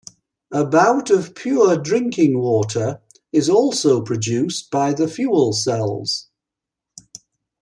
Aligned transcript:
About 0.51 1.11
of 1.11 1.35
pure 1.35 1.77
drinking 1.77 2.39
water 2.39 3.03
is 3.31 3.47
also 3.51 4.01
produced 4.01 4.71
by 4.71 4.93
the 4.95 5.07
fuel 5.07 5.53
cells. 5.53 6.27